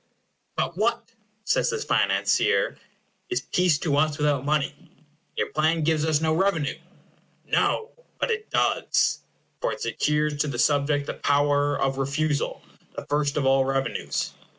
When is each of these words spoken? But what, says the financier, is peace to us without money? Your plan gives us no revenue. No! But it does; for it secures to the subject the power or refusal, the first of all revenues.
But 0.55 0.75
what, 0.75 1.11
says 1.43 1.69
the 1.69 1.77
financier, 1.77 2.75
is 3.29 3.41
peace 3.41 3.77
to 3.81 3.97
us 3.97 4.17
without 4.17 4.43
money? 4.43 4.89
Your 5.35 5.51
plan 5.51 5.83
gives 5.83 6.05
us 6.05 6.19
no 6.19 6.33
revenue. 6.33 6.79
No! 7.45 7.91
But 8.19 8.31
it 8.31 8.49
does; 8.49 9.19
for 9.61 9.71
it 9.73 9.81
secures 9.81 10.37
to 10.37 10.47
the 10.47 10.57
subject 10.57 11.05
the 11.05 11.13
power 11.13 11.79
or 11.79 11.91
refusal, 11.91 12.63
the 12.95 13.05
first 13.05 13.37
of 13.37 13.45
all 13.45 13.63
revenues. 13.63 14.33